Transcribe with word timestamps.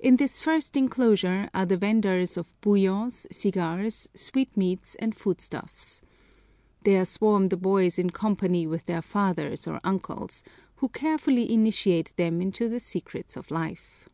In 0.00 0.16
this 0.16 0.40
first 0.40 0.76
enclosure 0.76 1.48
are 1.54 1.66
the 1.66 1.76
vendors 1.76 2.36
of 2.36 2.52
buyos, 2.60 3.28
cigars, 3.30 4.08
sweetmeats, 4.12 4.96
and 4.96 5.14
foodstuffs. 5.14 6.02
There 6.82 7.04
swarm 7.04 7.46
the 7.46 7.56
boys 7.56 7.96
in 7.96 8.10
company 8.10 8.66
with 8.66 8.86
their 8.86 9.02
fathers 9.02 9.68
or 9.68 9.80
uncles, 9.84 10.42
who 10.78 10.88
carefully 10.88 11.48
initiate 11.52 12.12
them 12.16 12.42
into 12.42 12.68
the 12.68 12.80
secrets 12.80 13.36
of 13.36 13.52
life. 13.52 14.08